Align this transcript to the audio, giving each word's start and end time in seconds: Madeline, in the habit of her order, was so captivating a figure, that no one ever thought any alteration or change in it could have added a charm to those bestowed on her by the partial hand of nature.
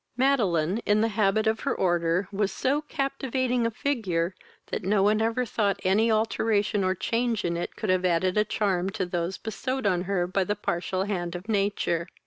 Madeline, 0.17 0.79
in 0.79 1.01
the 1.01 1.09
habit 1.09 1.45
of 1.45 1.59
her 1.59 1.75
order, 1.75 2.27
was 2.31 2.51
so 2.51 2.81
captivating 2.81 3.67
a 3.67 3.69
figure, 3.69 4.33
that 4.71 4.81
no 4.83 5.03
one 5.03 5.21
ever 5.21 5.45
thought 5.45 5.79
any 5.83 6.09
alteration 6.11 6.83
or 6.83 6.95
change 6.95 7.45
in 7.45 7.55
it 7.55 7.75
could 7.75 7.91
have 7.91 8.03
added 8.03 8.35
a 8.35 8.43
charm 8.43 8.89
to 8.89 9.05
those 9.05 9.37
bestowed 9.37 9.85
on 9.85 10.05
her 10.05 10.25
by 10.25 10.43
the 10.43 10.55
partial 10.55 11.03
hand 11.03 11.35
of 11.35 11.47
nature. 11.47 12.07